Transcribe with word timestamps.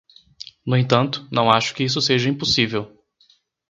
No 0.65 0.75
entanto, 0.75 1.27
não 1.31 1.51
acho 1.51 1.75
que 1.75 1.83
isso 1.83 2.01
seja 2.01 2.27
impossível. 2.27 2.99